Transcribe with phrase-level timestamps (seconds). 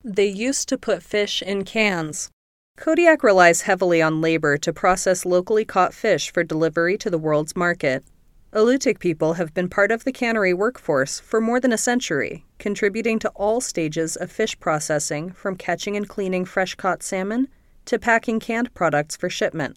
[0.04, 2.30] they used to put fish in cans.
[2.76, 7.56] Kodiak relies heavily on labor to process locally caught fish for delivery to the world's
[7.56, 8.04] market.
[8.52, 13.18] Alutiiq people have been part of the cannery workforce for more than a century, contributing
[13.18, 17.48] to all stages of fish processing from catching and cleaning fresh caught salmon
[17.86, 19.76] to packing canned products for shipment.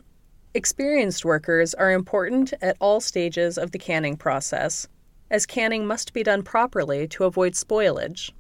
[0.54, 4.88] Experienced workers are important at all stages of the canning process,
[5.32, 8.32] as canning must be done properly to avoid spoilage.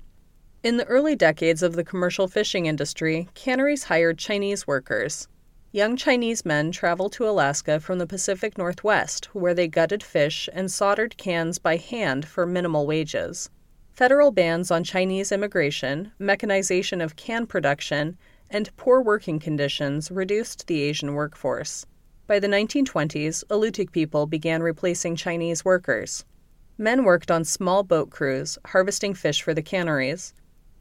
[0.61, 5.29] In the early decades of the commercial fishing industry, canneries hired Chinese workers.
[5.71, 10.69] Young Chinese men traveled to Alaska from the Pacific Northwest, where they gutted fish and
[10.69, 13.49] soldered cans by hand for minimal wages.
[13.93, 18.17] Federal bans on Chinese immigration, mechanization of can production,
[18.49, 21.85] and poor working conditions reduced the Asian workforce.
[22.27, 26.25] By the 1920s, Alutiiq people began replacing Chinese workers.
[26.77, 30.33] Men worked on small boat crews, harvesting fish for the canneries.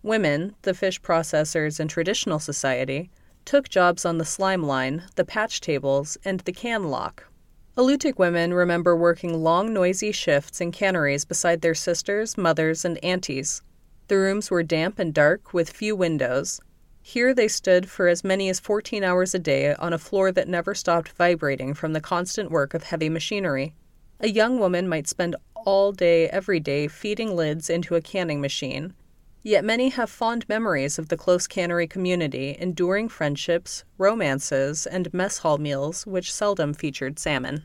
[0.09, 3.11] Women, the fish processors in traditional society,
[3.45, 7.31] took jobs on the slime line, the patch tables, and the can lock.
[7.77, 13.61] Alutiiq women remember working long, noisy shifts in canneries beside their sisters, mothers, and aunties.
[14.07, 16.59] The rooms were damp and dark with few windows.
[17.03, 20.49] Here they stood for as many as 14 hours a day on a floor that
[20.49, 23.75] never stopped vibrating from the constant work of heavy machinery.
[24.21, 28.95] A young woman might spend all day, every day, feeding lids into a canning machine.
[29.43, 35.39] Yet many have fond memories of the close cannery community, enduring friendships, romances, and mess
[35.39, 37.65] hall meals which seldom featured salmon.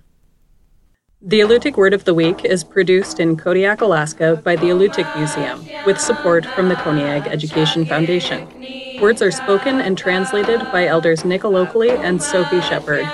[1.25, 5.65] The Alutiiq Word of the Week is produced in Kodiak, Alaska by the Alutiiq Museum
[5.85, 8.47] with support from the Koniag Education Foundation.
[9.01, 13.07] Words are spoken and translated by elders Nick Alokli and Sophie Shepard.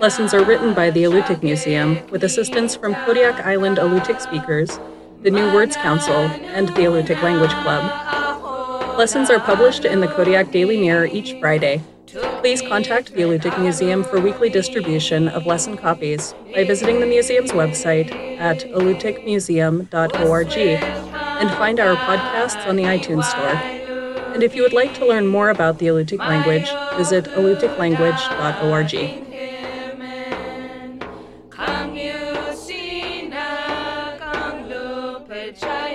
[0.00, 4.78] Lessons are written by the Alutiiq Museum with assistance from Kodiak Island Alutiiq speakers,
[5.22, 8.96] the New Words Council, and the Alutiiq Language Club.
[8.96, 11.82] Lessons are published in the Kodiak Daily Mirror each Friday.
[12.40, 17.50] Please contact the Alutiiq Museum for weekly distribution of lesson copies by visiting the museum's
[17.50, 23.56] website at alutiiqmuseum.org and find our podcasts on the iTunes Store.
[24.32, 29.27] And if you would like to learn more about the Alutiiq language, visit alutiiqlanguage.org.
[35.52, 35.87] church.